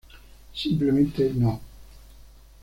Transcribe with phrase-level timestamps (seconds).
[0.55, 1.61] Simplemente no.